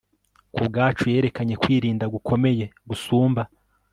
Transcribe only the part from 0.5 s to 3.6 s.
Ku bwacu yerekanye kwirinda gukomeye gusumba